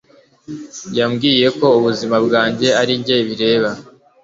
yambwiye 0.97 1.47
ko 1.57 1.65
ubuzima 1.77 2.15
bwanjye 2.25 2.67
ari 2.81 2.93
njye 2.99 3.17
bireba 3.27 3.71